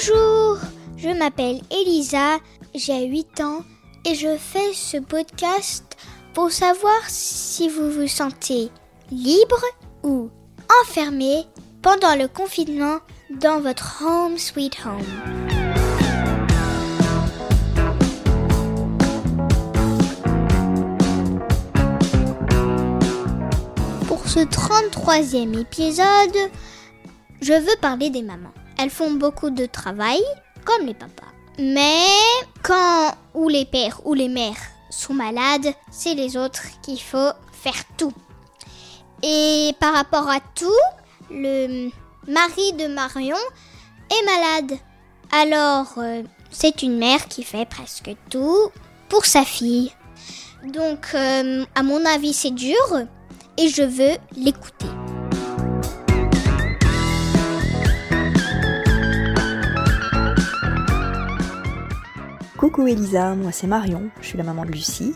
[0.00, 0.56] Bonjour,
[0.96, 2.38] je m'appelle Elisa,
[2.74, 3.64] j'ai 8 ans
[4.06, 5.84] et je fais ce podcast
[6.32, 8.70] pour savoir si vous vous sentez
[9.10, 9.62] libre
[10.02, 10.30] ou
[10.82, 11.44] enfermé
[11.82, 13.00] pendant le confinement
[13.42, 15.04] dans votre home sweet home.
[24.06, 26.50] Pour ce 33e épisode,
[27.42, 28.52] je veux parler des mamans.
[28.80, 30.22] Elles font beaucoup de travail,
[30.64, 31.26] comme les papas.
[31.58, 32.06] Mais
[32.62, 34.56] quand ou les pères ou les mères
[34.88, 38.14] sont malades, c'est les autres qu'il faut faire tout.
[39.22, 40.86] Et par rapport à tout,
[41.30, 41.90] le
[42.26, 43.36] mari de Marion
[44.10, 44.78] est malade.
[45.30, 48.70] Alors, euh, c'est une mère qui fait presque tout
[49.10, 49.92] pour sa fille.
[50.64, 53.02] Donc, euh, à mon avis, c'est dur
[53.58, 54.89] et je veux l'écouter.
[62.60, 65.14] Coucou Elisa, moi c'est Marion, je suis la maman de Lucie,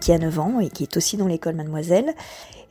[0.00, 2.14] qui a 9 ans et qui est aussi dans l'école Mademoiselle.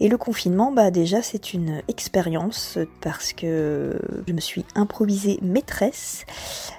[0.00, 6.24] Et le confinement, bah déjà c'est une expérience parce que je me suis improvisée maîtresse.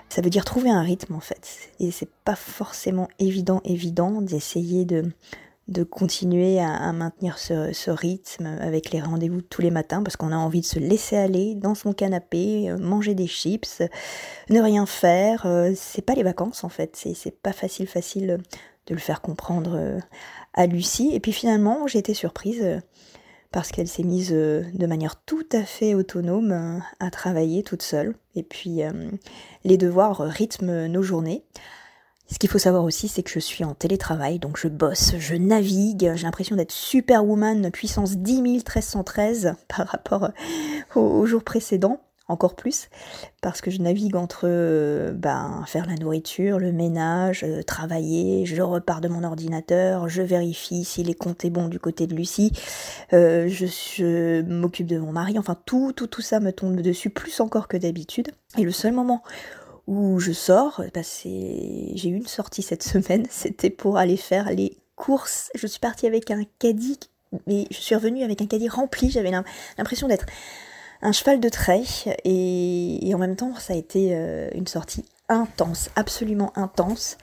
[0.09, 1.69] Ça veut dire trouver un rythme en fait.
[1.79, 5.03] Et c'est pas forcément évident, évident d'essayer de
[5.67, 10.37] de continuer à, maintenir ce, rythme avec les rendez-vous tous les matins parce qu'on a
[10.37, 13.81] envie de se laisser aller dans son canapé, euh, manger des chips,
[14.49, 15.45] ne rien faire.
[15.45, 18.38] Euh, c'est pas les vacances en fait, c'est pas facile facile
[18.88, 19.99] de le faire comprendre euh,
[20.53, 21.11] à Lucie.
[21.13, 22.81] Et puis finalement, j'ai été surprise
[23.51, 28.15] parce qu'elle s'est mise de manière tout à fait autonome à travailler toute seule.
[28.35, 28.81] Et puis
[29.63, 31.43] les devoirs rythment nos journées.
[32.30, 35.36] Ce qu'il faut savoir aussi, c'est que je suis en télétravail, donc je bosse, je
[35.36, 40.31] navigue, j'ai l'impression d'être superwoman puissance 10 1313 par rapport
[40.96, 42.90] au, jour précédent, encore plus,
[43.41, 48.62] parce que je navigue entre euh, ben, faire la nourriture, le ménage, euh, travailler, je
[48.62, 52.51] repars de mon ordinateur, je vérifie si les comptes est bon du côté de Lucie,
[53.13, 57.09] euh, je, je m'occupe de mon mari, enfin tout, tout, tout ça me tombe dessus,
[57.09, 58.31] plus encore que d'habitude.
[58.57, 59.24] Et le seul moment
[59.88, 60.84] où je sors.
[60.94, 65.50] Bah j'ai eu une sortie cette semaine, c'était pour aller faire les courses.
[65.56, 67.00] Je suis partie avec un caddie,
[67.48, 69.09] mais je suis revenue avec un caddie rempli.
[69.09, 69.31] J'avais
[69.78, 70.25] l'impression d'être
[71.02, 71.84] un cheval de trait
[72.25, 77.18] et, en même temps ça a été euh, une sortie intense, absolument intense.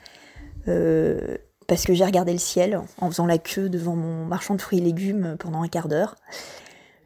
[0.67, 1.37] Euh,
[1.67, 4.79] parce que j'ai regardé le ciel en faisant la queue devant mon marchand de fruits
[4.79, 6.15] et légumes pendant un quart d'heure.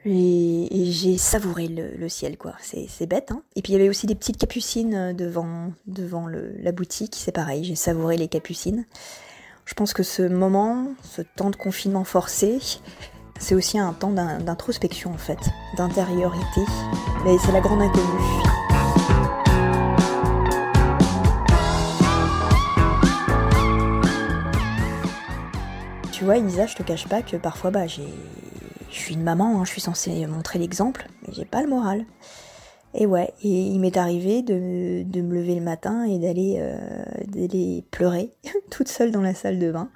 [0.05, 2.53] Et, j'ai savouré le, ciel, quoi.
[2.61, 3.43] C'est bête, hein.
[3.55, 7.31] Et puis il y avait aussi des petites capucines euh, devant, devant la boutique, c'est
[7.31, 8.85] pareil, j'ai savouré les capucines.
[9.65, 12.59] Je pense que ce moment, ce temps de confinement forcé,
[13.39, 15.39] c'est aussi un temps d'introspection en fait,
[15.77, 16.61] d'intériorité.
[17.23, 18.49] Mais c'est la grande inconnue.
[26.11, 28.13] Tu vois, Elisa, je te cache pas que parfois, bah, j'ai
[28.91, 32.05] je suis une maman, hein, je suis censée montrer l'exemple, mais j'ai pas le moral.
[32.95, 38.33] Et ouais, et il m'est arrivé de, me lever le matin et d'aller euh, pleurer
[38.71, 39.89] toute seule dans la salle de bain.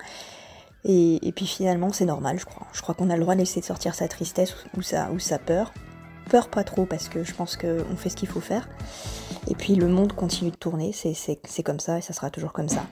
[0.86, 2.68] Et, puis finalement, c'est normal, je crois.
[2.74, 5.40] Je crois qu'on a le droit de laisser sortir sa tristesse ou sa, ou sa
[5.40, 5.74] peur.
[6.30, 8.68] Peur pas trop, parce que je pense qu'on fait ce qu'il faut faire.
[9.48, 12.70] Et puis le monde continue de tourner, c'est comme ça et ça sera toujours comme
[12.70, 12.86] ça.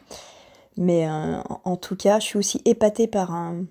[0.77, 3.65] Mais euh, en tout cas, je suis aussi épatée par un,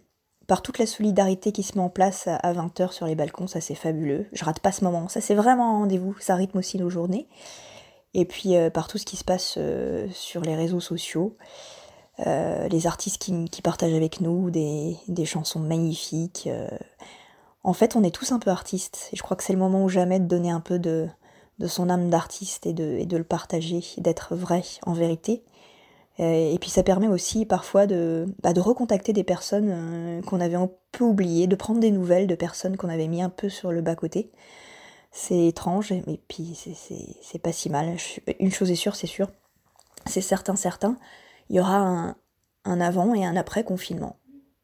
[0.51, 3.61] par toute la solidarité qui se met en place à 20h sur les balcons, ça
[3.61, 4.27] c'est fabuleux.
[4.33, 7.29] Je rate pas ce moment, ça c'est vraiment un rendez-vous, ça rythme aussi nos journées.
[8.15, 11.37] Et puis euh, par tout ce qui se passe euh, sur les réseaux sociaux,
[12.27, 16.49] euh, les artistes qui, partagent avec nous des, chansons magnifiques.
[17.63, 19.85] En fait, on est tous un peu artistes, et je crois que c'est le moment
[19.85, 21.09] ou jamais de donner un peu de,
[21.69, 25.45] son âme d'artiste et de, et de le partager, d'être vrai en vérité.
[26.21, 30.57] Euh, et puis ça permet aussi parfois de, bah, recontacter des personnes euh, qu'on avait
[30.57, 33.73] un peu oubliées, de prendre des nouvelles de personnes qu'on avait mis un peu sur
[33.73, 34.31] le bas-côté.
[35.13, 36.57] C'est étrange, mais puis
[37.23, 37.97] c'est pas si mal.
[38.39, 39.29] Une chose est sûre, c'est sûr,
[40.07, 40.97] c'est certain, certain,
[41.49, 42.17] il y aura un,
[42.65, 44.17] un avant et un après confinement.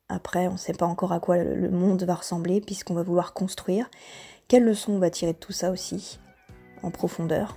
[0.08, 3.32] Après, on ne sait pas encore à quoi le monde va ressembler puisqu'on va vouloir
[3.32, 3.90] construire.
[4.46, 6.20] Quelles leçons on va tirer de tout ça aussi,
[6.84, 7.56] en profondeur?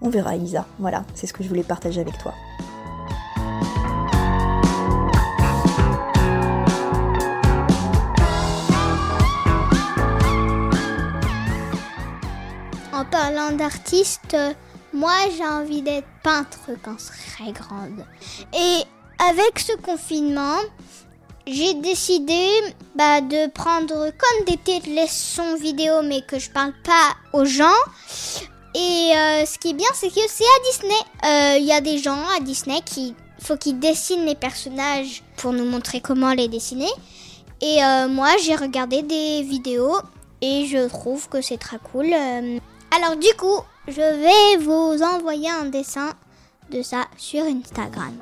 [0.00, 0.66] On verra, Elisa.
[0.80, 2.34] Voilà, c'est ce que je voulais partager avec toi.
[13.22, 14.36] Parlant d'artiste,
[14.92, 18.04] moi j'ai envie d'être peintre quand je serai grande.
[18.52, 18.82] Et
[19.30, 20.58] avec ce confinement,
[21.46, 22.48] j'ai décidé
[22.96, 27.80] bah, de prendre comme des petites leçons vidéo mais que je parle pas aux gens
[28.74, 31.02] Et euh, ce qui est bien, c'est que c'est à Disney.
[31.24, 35.52] Euh, Il y a des gens à Disney qui faut qu'ils dessinent les personnages pour
[35.52, 36.92] nous montrer comment les dessiner.
[37.60, 39.96] Et euh, moi, j'ai regardé des vidéos
[40.40, 42.12] et je trouve que c'est très cool.
[42.94, 46.12] Alors du coup, je vais vous envoyer un dessin
[46.70, 48.12] de ça sur Instagram.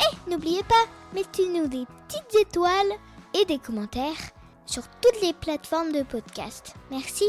[0.00, 2.92] Et n'oubliez pas, mettez-nous des petites étoiles
[3.34, 4.30] et des commentaires
[4.66, 6.74] sur toutes les plateformes de podcast.
[6.90, 7.26] Merci.